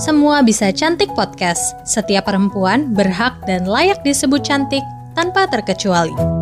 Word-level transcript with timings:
Semua 0.00 0.40
Bisa 0.40 0.72
Cantik 0.72 1.12
Podcast. 1.12 1.76
Setiap 1.84 2.24
perempuan 2.24 2.96
berhak 2.96 3.36
dan 3.44 3.68
layak 3.68 4.00
disebut 4.00 4.40
cantik 4.40 4.82
tanpa 5.12 5.44
terkecuali. 5.44 6.39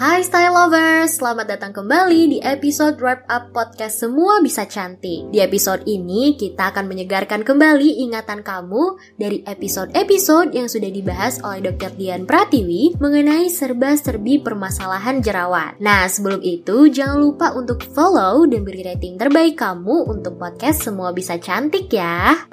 Hai 0.00 0.24
Style 0.24 0.56
Lovers, 0.56 1.20
selamat 1.20 1.44
datang 1.44 1.76
kembali 1.76 2.32
di 2.32 2.38
episode 2.40 2.96
Wrap 3.04 3.28
Up 3.28 3.52
Podcast 3.52 4.00
Semua 4.00 4.40
Bisa 4.40 4.64
Cantik. 4.64 5.28
Di 5.28 5.44
episode 5.44 5.84
ini 5.84 6.40
kita 6.40 6.72
akan 6.72 6.88
menyegarkan 6.88 7.44
kembali 7.44 8.08
ingatan 8.08 8.40
kamu 8.40 8.96
dari 9.20 9.44
episode-episode 9.44 10.56
yang 10.56 10.72
sudah 10.72 10.88
dibahas 10.88 11.44
oleh 11.44 11.68
Dr. 11.68 12.00
Dian 12.00 12.24
Pratiwi 12.24 12.96
mengenai 12.96 13.52
serba-serbi 13.52 14.40
permasalahan 14.40 15.20
jerawat. 15.20 15.76
Nah, 15.84 16.08
sebelum 16.08 16.40
itu 16.40 16.88
jangan 16.88 17.20
lupa 17.20 17.52
untuk 17.52 17.84
follow 17.92 18.48
dan 18.48 18.64
beri 18.64 18.80
rating 18.80 19.20
terbaik 19.20 19.60
kamu 19.60 20.08
untuk 20.08 20.40
podcast 20.40 20.80
Semua 20.80 21.12
Bisa 21.12 21.36
Cantik 21.36 21.92
ya. 21.92 22.48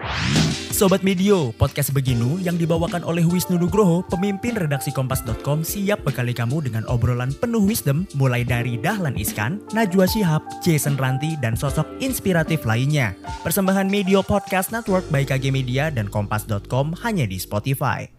Sobat 0.78 1.02
Medio, 1.02 1.50
podcast 1.58 1.90
Beginu 1.90 2.38
yang 2.38 2.54
dibawakan 2.54 3.02
oleh 3.02 3.26
Wisnu 3.26 3.58
Nugroho, 3.58 4.06
pemimpin 4.14 4.54
redaksi 4.54 4.94
Kompas.com 4.94 5.66
siap 5.66 6.06
bekali 6.06 6.38
kamu 6.38 6.70
dengan 6.70 6.86
obrolan 6.86 7.34
penuh 7.34 7.66
wisdom 7.66 8.06
mulai 8.14 8.46
dari 8.46 8.78
Dahlan 8.78 9.18
Iskan, 9.18 9.58
Najwa 9.74 10.06
Shihab, 10.06 10.46
Jason 10.62 10.94
Ranti, 10.94 11.34
dan 11.42 11.58
sosok 11.58 11.90
inspiratif 11.98 12.62
lainnya. 12.62 13.18
Persembahan 13.42 13.90
Medio 13.90 14.22
Podcast 14.22 14.70
Network 14.70 15.10
by 15.10 15.26
KG 15.26 15.50
Media 15.50 15.90
dan 15.90 16.14
Kompas.com 16.14 16.94
hanya 17.02 17.26
di 17.26 17.42
Spotify. 17.42 18.17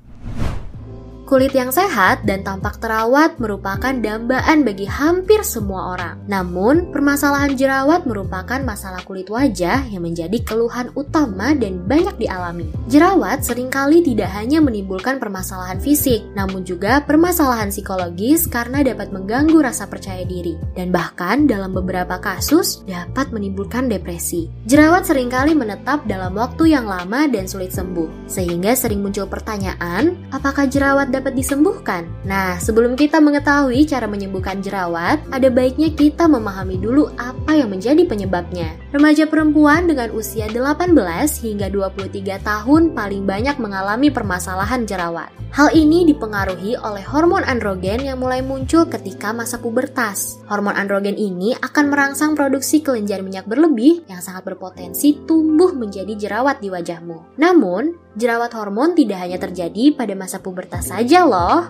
Kulit 1.29 1.53
yang 1.53 1.69
sehat 1.69 2.25
dan 2.25 2.41
tampak 2.41 2.81
terawat 2.81 3.37
merupakan 3.37 3.93
dambaan 3.93 4.65
bagi 4.65 4.89
hampir 4.89 5.45
semua 5.45 5.93
orang. 5.93 6.17
Namun, 6.25 6.89
permasalahan 6.89 7.53
jerawat 7.53 8.09
merupakan 8.09 8.57
masalah 8.65 9.05
kulit 9.05 9.29
wajah 9.29 9.85
yang 9.93 10.09
menjadi 10.09 10.41
keluhan 10.41 10.89
utama 10.97 11.53
dan 11.53 11.85
banyak 11.85 12.17
dialami. 12.17 12.73
Jerawat 12.89 13.45
sering 13.45 13.69
kali 13.69 14.01
tidak 14.01 14.33
hanya 14.33 14.65
menimbulkan 14.65 15.21
permasalahan 15.21 15.77
fisik, 15.77 16.25
namun 16.33 16.65
juga 16.65 17.05
permasalahan 17.05 17.69
psikologis 17.69 18.49
karena 18.49 18.81
dapat 18.81 19.13
mengganggu 19.13 19.61
rasa 19.61 19.85
percaya 19.85 20.25
diri 20.25 20.57
dan 20.81 20.89
bahkan 20.89 21.45
dalam 21.45 21.77
beberapa 21.77 22.17
kasus 22.25 22.89
dapat 22.89 23.37
menimbulkan 23.37 23.93
depresi. 23.93 24.49
Jerawat 24.65 25.05
sering 25.05 25.29
kali 25.29 25.53
menetap 25.53 26.09
dalam 26.09 26.33
waktu 26.41 26.73
yang 26.73 26.89
lama 26.89 27.29
dan 27.29 27.45
sulit 27.45 27.77
sembuh, 27.77 28.25
sehingga 28.25 28.73
sering 28.73 29.05
muncul 29.05 29.29
pertanyaan, 29.29 30.17
apakah 30.33 30.65
jerawat 30.65 31.18
dapat 31.19 31.35
disembuhkan? 31.35 32.07
Nah, 32.23 32.57
sebelum 32.63 32.95
kita 32.95 33.19
mengetahui 33.19 33.85
cara 33.85 34.07
menyembuhkan 34.07 34.63
jerawat, 34.63 35.19
ada 35.35 35.49
baiknya 35.51 35.91
kita 35.93 36.31
memahami 36.31 36.79
dulu 36.79 37.11
apa 37.19 37.59
yang 37.59 37.75
menjadi 37.75 38.07
penyebabnya. 38.07 38.79
Remaja 38.89 39.29
perempuan 39.29 39.85
dengan 39.85 40.09
usia 40.17 40.49
18 40.49 40.97
hingga 41.45 41.69
23 41.69 42.41
tahun 42.41 42.97
paling 42.97 43.29
banyak 43.29 43.61
mengalami 43.61 44.09
permasalahan 44.09 44.89
jerawat. 44.89 45.29
Hal 45.53 45.77
ini 45.77 46.09
dipengaruhi 46.09 46.73
oleh 46.81 47.05
hormon 47.05 47.45
androgen 47.45 48.01
yang 48.01 48.17
mulai 48.17 48.41
muncul 48.41 48.89
ketika 48.89 49.37
masa 49.37 49.61
pubertas. 49.61 50.41
Hormon 50.49 50.73
androgen 50.73 51.21
ini 51.21 51.53
akan 51.61 51.93
merangsang 51.93 52.33
produksi 52.33 52.81
kelenjar 52.81 53.21
minyak 53.21 53.45
berlebih 53.45 54.09
yang 54.09 54.25
sangat 54.25 54.49
berpotensi 54.49 55.21
tumbuh 55.29 55.77
menjadi 55.77 56.17
jerawat 56.17 56.65
di 56.65 56.73
wajahmu. 56.73 57.37
Namun, 57.37 57.93
jerawat 58.17 58.57
hormon 58.57 58.97
tidak 58.97 59.21
hanya 59.21 59.37
terjadi 59.37 59.93
pada 59.93 60.17
masa 60.17 60.41
pubertas 60.41 60.89
saja 60.89 61.29
loh. 61.29 61.69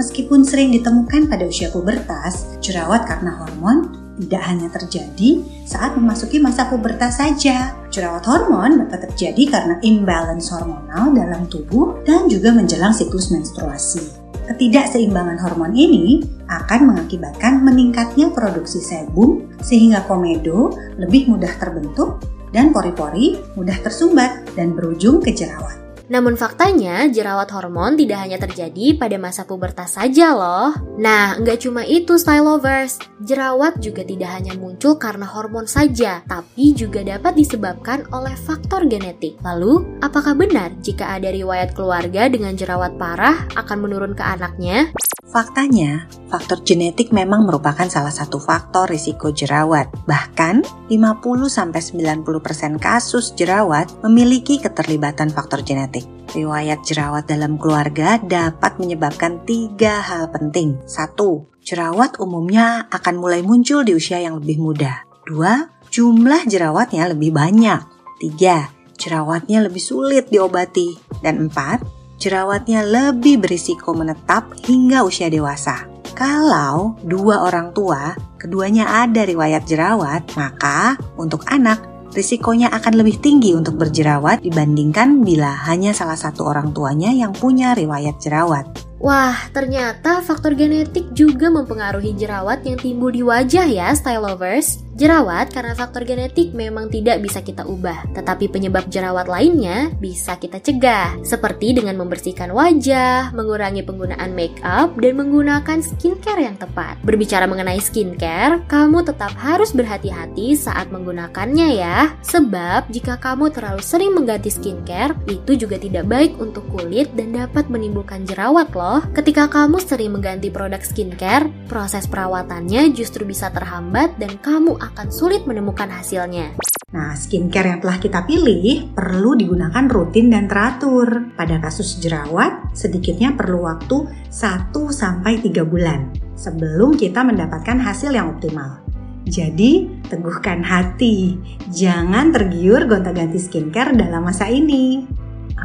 Meskipun 0.00 0.40
sering 0.40 0.72
ditemukan 0.72 1.28
pada 1.28 1.44
usia 1.44 1.68
pubertas, 1.68 2.56
jerawat 2.64 3.04
karena 3.04 3.44
hormon 3.44 4.05
tidak 4.20 4.42
hanya 4.48 4.68
terjadi 4.72 5.44
saat 5.68 5.94
memasuki 5.94 6.40
masa 6.40 6.66
pubertas 6.68 7.20
saja. 7.20 7.76
Jerawat 7.92 8.24
hormon 8.24 8.84
dapat 8.84 9.08
terjadi 9.12 9.42
karena 9.52 9.74
imbalance 9.84 10.52
hormonal 10.52 11.12
dalam 11.12 11.48
tubuh 11.48 12.00
dan 12.04 12.28
juga 12.28 12.52
menjelang 12.52 12.92
siklus 12.92 13.32
menstruasi. 13.32 14.26
Ketidakseimbangan 14.46 15.42
hormon 15.42 15.74
ini 15.74 16.22
akan 16.46 16.94
mengakibatkan 16.94 17.66
meningkatnya 17.66 18.30
produksi 18.30 18.78
sebum 18.78 19.50
sehingga 19.58 20.06
komedo 20.06 20.70
lebih 21.02 21.26
mudah 21.34 21.50
terbentuk 21.58 22.22
dan 22.54 22.70
pori-pori 22.70 23.42
mudah 23.58 23.76
tersumbat 23.82 24.46
dan 24.54 24.72
berujung 24.72 25.18
ke 25.18 25.34
jerawat. 25.34 25.85
Namun 26.06 26.38
faktanya, 26.38 27.10
jerawat 27.10 27.50
hormon 27.50 27.98
tidak 27.98 28.18
hanya 28.22 28.38
terjadi 28.38 28.94
pada 28.94 29.18
masa 29.18 29.42
pubertas 29.42 29.98
saja 29.98 30.38
loh. 30.38 30.70
Nah, 31.02 31.34
nggak 31.42 31.66
cuma 31.66 31.82
itu 31.82 32.14
style 32.14 32.46
lovers. 32.46 33.02
Jerawat 33.26 33.82
juga 33.82 34.06
tidak 34.06 34.30
hanya 34.38 34.54
muncul 34.54 34.94
karena 35.02 35.26
hormon 35.26 35.66
saja, 35.66 36.22
tapi 36.30 36.76
juga 36.78 37.02
dapat 37.02 37.34
disebabkan 37.34 38.06
oleh 38.14 38.38
faktor 38.38 38.86
genetik. 38.86 39.34
Lalu, 39.42 39.98
apakah 39.98 40.38
benar 40.38 40.70
jika 40.78 41.16
ada 41.16 41.32
riwayat 41.32 41.74
keluarga 41.74 42.30
dengan 42.30 42.54
jerawat 42.54 42.94
parah 42.94 43.48
akan 43.58 43.78
menurun 43.82 44.14
ke 44.14 44.22
anaknya? 44.22 44.94
Faktanya, 45.26 46.06
faktor 46.30 46.62
genetik 46.62 47.10
memang 47.10 47.48
merupakan 47.48 47.88
salah 47.90 48.12
satu 48.12 48.38
faktor 48.38 48.92
risiko 48.92 49.32
jerawat. 49.32 49.88
Bahkan, 50.06 50.88
50-90% 50.92 52.78
kasus 52.78 53.32
jerawat 53.32 53.90
memiliki 54.06 54.60
keterlibatan 54.62 55.32
faktor 55.32 55.66
genetik. 55.66 55.95
Riwayat 56.32 56.84
jerawat 56.84 57.30
dalam 57.30 57.56
keluarga 57.56 58.18
dapat 58.20 58.76
menyebabkan 58.76 59.46
tiga 59.46 60.02
hal 60.02 60.28
penting. 60.34 60.76
Satu, 60.84 61.48
jerawat 61.62 62.18
umumnya 62.20 62.90
akan 62.92 63.22
mulai 63.22 63.40
muncul 63.40 63.86
di 63.86 63.94
usia 63.94 64.20
yang 64.20 64.42
lebih 64.42 64.58
muda. 64.60 65.06
Dua, 65.24 65.70
jumlah 65.88 66.44
jerawatnya 66.50 67.08
lebih 67.14 67.32
banyak. 67.32 67.80
Tiga, 68.20 68.68
jerawatnya 69.00 69.64
lebih 69.64 69.80
sulit 69.80 70.28
diobati. 70.28 70.98
Dan 71.24 71.48
empat, 71.48 71.80
jerawatnya 72.20 72.84
lebih 72.84 73.40
berisiko 73.40 73.96
menetap 73.96 74.52
hingga 74.66 75.06
usia 75.06 75.32
dewasa. 75.32 75.88
Kalau 76.16 76.96
dua 77.04 77.44
orang 77.44 77.76
tua 77.76 78.16
keduanya 78.40 79.04
ada 79.04 79.24
riwayat 79.28 79.68
jerawat, 79.68 80.24
maka 80.32 80.96
untuk 81.20 81.44
anak 81.44 81.95
risikonya 82.16 82.72
akan 82.72 83.04
lebih 83.04 83.20
tinggi 83.20 83.52
untuk 83.52 83.76
berjerawat 83.76 84.40
dibandingkan 84.40 85.20
bila 85.20 85.52
hanya 85.68 85.92
salah 85.92 86.16
satu 86.16 86.48
orang 86.48 86.72
tuanya 86.72 87.12
yang 87.12 87.36
punya 87.36 87.76
riwayat 87.76 88.16
jerawat. 88.16 88.85
Wah, 88.96 89.36
ternyata 89.52 90.24
faktor 90.24 90.56
genetik 90.56 91.12
juga 91.12 91.52
mempengaruhi 91.52 92.16
jerawat 92.16 92.64
yang 92.64 92.80
timbul 92.80 93.12
di 93.12 93.20
wajah 93.20 93.68
ya, 93.68 93.92
style 93.92 94.24
lovers. 94.24 94.86
Jerawat 94.96 95.52
karena 95.52 95.76
faktor 95.76 96.08
genetik 96.08 96.56
memang 96.56 96.88
tidak 96.88 97.20
bisa 97.20 97.44
kita 97.44 97.68
ubah, 97.68 98.16
tetapi 98.16 98.48
penyebab 98.48 98.88
jerawat 98.88 99.28
lainnya 99.28 99.92
bisa 100.00 100.40
kita 100.40 100.56
cegah, 100.56 101.20
seperti 101.20 101.76
dengan 101.76 102.00
membersihkan 102.00 102.48
wajah, 102.48 103.28
mengurangi 103.36 103.84
penggunaan 103.84 104.32
make 104.32 104.56
up, 104.64 104.96
dan 104.96 105.20
menggunakan 105.20 105.84
skincare 105.84 106.48
yang 106.48 106.56
tepat. 106.56 106.96
Berbicara 107.04 107.44
mengenai 107.44 107.76
skincare, 107.76 108.64
kamu 108.72 109.04
tetap 109.04 109.36
harus 109.36 109.76
berhati-hati 109.76 110.56
saat 110.56 110.88
menggunakannya 110.88 111.76
ya, 111.76 112.16
sebab 112.24 112.88
jika 112.88 113.20
kamu 113.20 113.52
terlalu 113.52 113.84
sering 113.84 114.16
mengganti 114.16 114.48
skincare, 114.48 115.12
itu 115.28 115.60
juga 115.60 115.76
tidak 115.76 116.08
baik 116.08 116.40
untuk 116.40 116.64
kulit 116.72 117.12
dan 117.12 117.36
dapat 117.36 117.68
menimbulkan 117.68 118.24
jerawat 118.24 118.72
loh. 118.72 118.95
Ketika 119.12 119.50
kamu 119.50 119.82
sering 119.82 120.14
mengganti 120.14 120.48
produk 120.52 120.80
skincare, 120.80 121.50
proses 121.66 122.06
perawatannya 122.06 122.94
justru 122.94 123.26
bisa 123.26 123.50
terhambat 123.50 124.16
dan 124.20 124.38
kamu 124.40 124.78
akan 124.78 125.08
sulit 125.10 125.44
menemukan 125.44 125.90
hasilnya. 125.90 126.56
Nah, 126.94 127.18
skincare 127.18 127.74
yang 127.74 127.80
telah 127.82 127.98
kita 127.98 128.22
pilih 128.22 128.94
perlu 128.94 129.34
digunakan 129.34 129.84
rutin 129.90 130.30
dan 130.30 130.46
teratur. 130.46 131.34
Pada 131.34 131.58
kasus 131.58 131.98
jerawat, 131.98 132.72
sedikitnya 132.78 133.34
perlu 133.34 133.66
waktu 133.66 134.06
1-3 134.30 135.66
bulan 135.66 136.14
sebelum 136.38 136.94
kita 136.94 137.26
mendapatkan 137.26 137.82
hasil 137.82 138.14
yang 138.14 138.38
optimal. 138.38 138.86
Jadi, 139.26 139.90
teguhkan 140.06 140.62
hati. 140.62 141.34
Jangan 141.66 142.30
tergiur 142.30 142.86
gonta-ganti 142.86 143.42
skincare 143.42 143.90
dalam 143.98 144.22
masa 144.22 144.46
ini. 144.46 145.02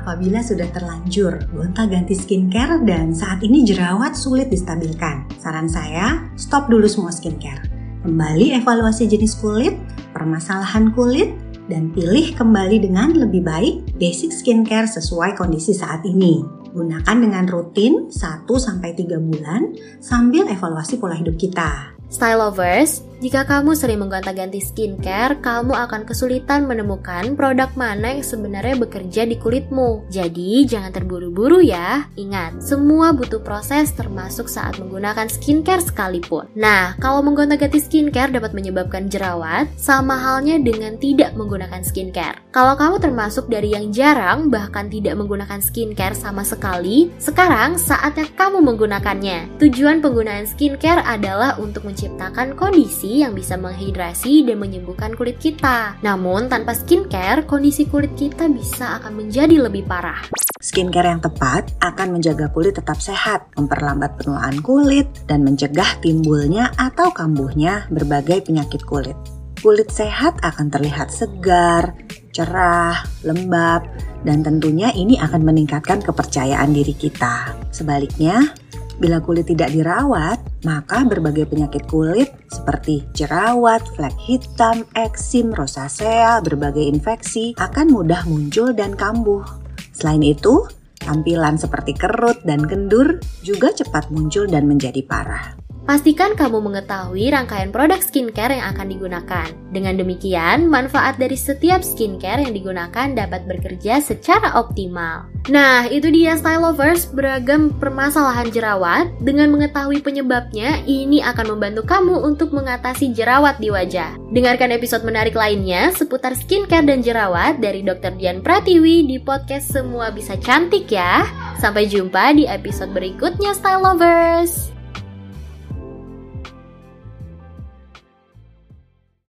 Apabila 0.01 0.41
sudah 0.41 0.65
terlanjur 0.73 1.45
gonta-ganti 1.53 2.17
skincare 2.17 2.81
dan 2.81 3.13
saat 3.13 3.45
ini 3.45 3.61
jerawat 3.61 4.17
sulit 4.17 4.49
distabilkan, 4.49 5.29
saran 5.37 5.69
saya 5.69 6.25
stop 6.33 6.73
dulu 6.73 6.89
semua 6.89 7.13
skincare 7.13 7.69
Kembali 8.01 8.57
evaluasi 8.57 9.05
jenis 9.05 9.37
kulit, 9.37 9.77
permasalahan 10.09 10.89
kulit, 10.97 11.37
dan 11.69 11.93
pilih 11.93 12.33
kembali 12.33 12.81
dengan 12.81 13.13
lebih 13.13 13.45
baik 13.45 13.93
basic 14.01 14.33
skincare 14.33 14.89
sesuai 14.89 15.37
kondisi 15.37 15.77
saat 15.77 16.01
ini. 16.09 16.41
Gunakan 16.73 17.17
dengan 17.21 17.45
rutin 17.45 18.09
1-3 18.09 19.05
bulan 19.05 19.77
sambil 20.01 20.49
evaluasi 20.49 20.97
pola 20.97 21.13
hidup 21.13 21.37
kita. 21.37 21.93
Style 22.09 22.41
lovers, 22.41 23.05
Jika 23.21 23.45
kamu 23.45 23.77
sering 23.77 24.01
menggonta-ganti 24.01 24.57
skincare, 24.57 25.37
kamu 25.45 25.77
akan 25.77 26.09
kesulitan 26.09 26.65
menemukan 26.65 27.37
produk 27.37 27.69
mana 27.77 28.17
yang 28.17 28.25
sebenarnya 28.25 28.73
bekerja 28.81 29.29
di 29.29 29.37
kulitmu. 29.37 30.09
Jadi, 30.09 30.65
jangan 30.65 30.89
terburu-buru 30.89 31.61
ya. 31.61 32.09
Ingat, 32.17 32.65
semua 32.65 33.13
butuh 33.13 33.37
proses 33.45 33.93
termasuk 33.93 34.49
saat 34.49 34.81
menggunakan 34.81 35.29
skincare 35.29 35.85
sekalipun. 35.85 36.49
Nah, 36.57 36.97
kalau 36.97 37.21
menggonta-ganti 37.21 37.77
skincare 37.77 38.33
dapat 38.33 38.57
menyebabkan 38.57 39.05
jerawat, 39.05 39.69
sama 39.77 40.17
halnya 40.17 40.57
dengan 40.57 40.97
tidak 40.97 41.37
menggunakan 41.37 41.85
skincare. 41.85 42.41
Kalau 42.49 42.73
kamu 42.73 43.05
termasuk 43.05 43.45
dari 43.53 43.77
yang 43.77 43.93
jarang 43.93 44.49
bahkan 44.49 44.89
tidak 44.89 45.13
menggunakan 45.13 45.61
skincare 45.61 46.17
sama 46.17 46.41
sekali, 46.41 47.13
sekarang 47.21 47.77
saatnya 47.77 48.25
kamu 48.33 48.65
menggunakannya. 48.65 49.61
Tujuan 49.61 50.01
penggunaan 50.01 50.49
skincare 50.49 51.05
adalah 51.05 51.61
untuk 51.61 51.85
menciptakan 51.85 52.57
kondisi 52.57 53.10
yang 53.19 53.35
bisa 53.35 53.59
menghidrasi 53.59 54.47
dan 54.47 54.63
menyembuhkan 54.63 55.11
kulit 55.19 55.35
kita. 55.43 55.99
Namun, 55.99 56.47
tanpa 56.47 56.71
skincare, 56.71 57.43
kondisi 57.43 57.83
kulit 57.91 58.15
kita 58.15 58.47
bisa 58.47 58.95
akan 59.03 59.19
menjadi 59.19 59.67
lebih 59.67 59.83
parah. 59.83 60.31
Skincare 60.61 61.11
yang 61.11 61.19
tepat 61.19 61.73
akan 61.83 62.15
menjaga 62.15 62.47
kulit 62.53 62.79
tetap 62.79 63.01
sehat, 63.01 63.49
memperlambat 63.57 64.15
penuaan 64.21 64.61
kulit, 64.61 65.09
dan 65.25 65.41
mencegah 65.41 65.99
timbulnya 65.99 66.69
atau 66.77 67.11
kambuhnya 67.11 67.89
berbagai 67.91 68.45
penyakit 68.45 68.85
kulit. 68.85 69.17
Kulit 69.57 69.89
sehat 69.89 70.37
akan 70.45 70.69
terlihat 70.69 71.09
segar, 71.09 71.97
cerah, 72.33 73.03
lembab, 73.25 73.85
dan 74.21 74.45
tentunya 74.45 74.93
ini 74.93 75.17
akan 75.17 75.41
meningkatkan 75.41 76.01
kepercayaan 76.01 76.73
diri 76.73 76.93
kita. 76.93 77.57
Sebaliknya, 77.73 78.53
Bila 79.01 79.17
kulit 79.17 79.49
tidak 79.49 79.73
dirawat, 79.73 80.37
maka 80.61 81.01
berbagai 81.01 81.49
penyakit 81.49 81.89
kulit 81.89 82.29
seperti 82.53 83.01
jerawat, 83.17 83.81
flek 83.97 84.13
hitam, 84.29 84.85
eksim, 84.93 85.49
rosacea, 85.49 86.37
berbagai 86.45 86.85
infeksi 86.85 87.57
akan 87.57 87.89
mudah 87.89 88.21
muncul 88.29 88.69
dan 88.77 88.93
kambuh. 88.93 89.41
Selain 89.89 90.21
itu, 90.21 90.69
tampilan 91.01 91.57
seperti 91.57 91.97
kerut 91.97 92.45
dan 92.45 92.61
kendur 92.61 93.17
juga 93.41 93.73
cepat 93.73 94.13
muncul 94.13 94.45
dan 94.45 94.69
menjadi 94.69 95.01
parah. 95.01 95.60
Pastikan 95.91 96.39
kamu 96.39 96.71
mengetahui 96.71 97.35
rangkaian 97.35 97.67
produk 97.67 97.99
skincare 97.99 98.55
yang 98.55 98.71
akan 98.71 98.95
digunakan. 98.95 99.51
Dengan 99.75 99.99
demikian, 99.99 100.71
manfaat 100.71 101.19
dari 101.19 101.35
setiap 101.35 101.83
skincare 101.83 102.47
yang 102.47 102.55
digunakan 102.55 103.11
dapat 103.11 103.43
bekerja 103.43 103.99
secara 103.99 104.55
optimal. 104.55 105.27
Nah, 105.51 105.91
itu 105.91 106.07
dia 106.07 106.39
Style 106.39 106.63
Lovers 106.63 107.11
beragam 107.11 107.75
permasalahan 107.75 108.47
jerawat. 108.55 109.11
Dengan 109.19 109.51
mengetahui 109.51 109.99
penyebabnya, 109.99 110.79
ini 110.87 111.19
akan 111.19 111.59
membantu 111.59 111.83
kamu 111.83 112.23
untuk 112.23 112.55
mengatasi 112.55 113.11
jerawat 113.11 113.59
di 113.59 113.67
wajah. 113.67 114.15
Dengarkan 114.31 114.71
episode 114.71 115.03
menarik 115.03 115.35
lainnya 115.35 115.91
seputar 115.91 116.39
skincare 116.39 116.87
dan 116.87 117.03
jerawat 117.03 117.59
dari 117.59 117.83
Dr. 117.83 118.15
Dian 118.15 118.39
Pratiwi 118.39 119.11
di 119.11 119.19
podcast 119.19 119.75
Semua 119.75 120.07
Bisa 120.07 120.39
Cantik 120.39 120.87
ya. 120.87 121.27
Sampai 121.59 121.91
jumpa 121.91 122.31
di 122.31 122.47
episode 122.47 122.95
berikutnya 122.95 123.51
Style 123.51 123.83
Lovers. 123.83 124.80